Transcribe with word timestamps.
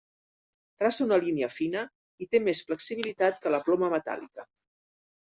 Traça 0.83 1.03
una 1.07 1.19
línia 1.25 1.49
fina, 1.55 1.83
i 2.25 2.29
té 2.31 2.41
més 2.45 2.63
flexibilitat 2.71 3.39
que 3.45 3.53
la 3.57 3.61
ploma 3.69 3.91
metàl·lica. 3.97 4.49